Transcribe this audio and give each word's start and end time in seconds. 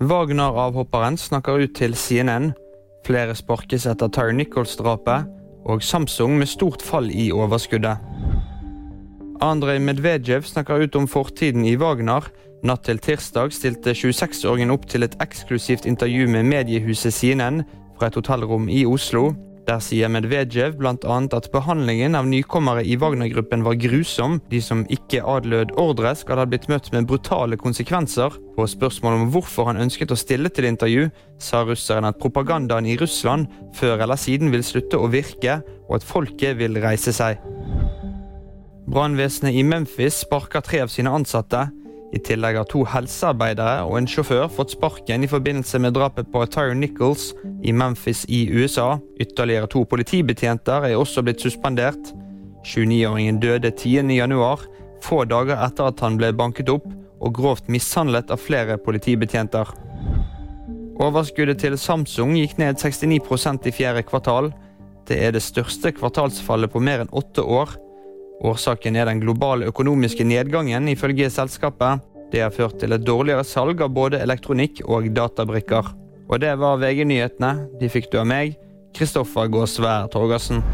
Wagner-avhopperen 0.00 1.18
snakker 1.20 1.60
ut 1.60 1.74
til 1.76 1.92
CNN. 1.92 2.54
Flere 3.04 3.34
sparkes 3.36 3.84
etter 3.84 4.08
Tyre 4.08 4.32
Nichols-drapet. 4.32 5.26
Og 5.68 5.82
Samsung 5.84 6.38
med 6.40 6.48
stort 6.48 6.80
fall 6.82 7.10
i 7.12 7.28
overskuddet. 7.32 8.00
Andrej 9.44 9.78
Medvedev 9.78 10.42
snakker 10.48 10.80
ut 10.86 10.96
om 10.96 11.08
fortiden 11.08 11.66
i 11.68 11.76
Wagner. 11.76 12.30
Natt 12.64 12.86
til 12.88 12.98
tirsdag 13.00 13.52
stilte 13.52 13.92
26-åringen 13.92 14.72
opp 14.72 14.88
til 14.88 15.04
et 15.04 15.18
eksklusivt 15.20 15.84
intervju 15.84 16.28
med 16.32 16.48
mediehuset 16.48 17.12
CNN 17.12 17.62
fra 17.98 18.08
et 18.08 18.16
hotellrom 18.16 18.68
i 18.72 18.86
Oslo. 18.88 19.34
Der 19.70 19.78
sier 19.78 20.08
Medvedev 20.10 20.72
bl.a. 20.80 21.16
at 21.30 21.46
behandlingen 21.52 22.16
av 22.18 22.26
nykommere 22.26 22.82
i 22.82 22.96
Wagner-gruppen 22.98 23.62
var 23.62 23.76
grusom. 23.78 24.40
De 24.50 24.58
som 24.58 24.80
ikke 24.90 25.20
adlød 25.22 25.76
ordre, 25.78 26.10
skal 26.18 26.40
ha 26.42 26.46
blitt 26.50 26.66
møtt 26.66 26.88
med 26.90 27.06
brutale 27.06 27.54
konsekvenser. 27.60 28.34
På 28.56 28.66
spørsmål 28.66 29.20
om 29.20 29.28
hvorfor 29.30 29.68
han 29.70 29.78
ønsket 29.78 30.10
å 30.10 30.18
stille 30.18 30.50
til 30.50 30.66
intervju, 30.66 31.06
sa 31.38 31.62
russeren 31.62 32.08
at 32.08 32.18
propagandaen 32.18 32.88
i 32.90 32.96
Russland 32.98 33.46
før 33.78 34.02
eller 34.02 34.18
siden 34.18 34.50
vil 34.50 34.66
slutte 34.66 34.98
å 34.98 35.06
virke, 35.12 35.60
og 35.86 36.00
at 36.00 36.08
folket 36.08 36.58
vil 36.58 36.82
reise 36.82 37.14
seg. 37.14 37.38
Brannvesenet 38.90 39.54
i 39.54 39.62
Memphis 39.62 40.24
sparker 40.24 40.66
tre 40.66 40.82
av 40.82 40.90
sine 40.90 41.14
ansatte. 41.14 41.68
I 42.10 42.18
tillegg 42.26 42.56
har 42.58 42.66
to 42.70 42.82
helsearbeidere 42.90 43.84
og 43.86 43.96
en 44.00 44.08
sjåfør 44.10 44.48
fått 44.50 44.74
sparken 44.74 45.22
i 45.22 45.30
forbindelse 45.30 45.78
med 45.82 45.94
drapet 45.94 46.30
på 46.32 46.42
Tyre 46.50 46.74
Nichols 46.74 47.30
i 47.62 47.72
Memphis 47.72 48.24
i 48.28 48.48
USA. 48.50 48.96
Ytterligere 49.22 49.70
to 49.70 49.84
politibetjenter 49.86 50.88
er 50.88 50.98
også 50.98 51.22
blitt 51.22 51.42
suspendert. 51.44 52.10
29-åringen 52.66 53.38
døde 53.40 53.70
10.1, 53.70 54.66
få 55.00 55.22
dager 55.24 55.62
etter 55.64 55.92
at 55.92 56.02
han 56.04 56.18
ble 56.20 56.32
banket 56.36 56.72
opp 56.72 56.88
og 57.20 57.36
grovt 57.36 57.70
mishandlet 57.72 58.32
av 58.32 58.42
flere 58.42 58.76
politibetjenter. 58.80 59.70
Overskuddet 61.00 61.62
til 61.62 61.78
Samsung 61.80 62.34
gikk 62.36 62.58
ned 62.60 62.80
69% 62.80 63.70
i 63.70 63.72
fjerde 63.72 64.02
kvartal. 64.08 64.50
Det 65.08 65.16
er 65.16 65.32
det 65.32 65.44
største 65.44 65.94
kvartalsfallet 65.96 66.72
på 66.72 66.82
mer 66.84 67.04
enn 67.04 67.14
åtte 67.16 67.44
år. 67.44 67.72
Årsaken 68.40 68.96
er 68.96 69.04
den 69.04 69.20
globale 69.20 69.68
økonomiske 69.68 70.24
nedgangen, 70.24 70.88
ifølge 70.88 71.28
selskapet. 71.30 72.00
Det 72.32 72.40
har 72.40 72.54
ført 72.54 72.78
til 72.80 72.94
et 72.96 73.04
dårligere 73.04 73.44
salg 73.44 73.82
av 73.84 73.92
både 73.92 74.22
elektronikk 74.24 74.80
og 74.86 75.10
databrikker. 75.12 75.92
Og 76.30 76.40
det 76.40 76.54
var 76.62 76.80
VG-nyhetene. 76.80 77.52
De 77.80 77.90
fikk 77.92 78.08
du 78.12 78.20
av 78.22 78.30
meg, 78.30 78.56
Kristoffer 78.96 79.50
Gåsvær 79.50 80.08
Torgersen. 80.14 80.64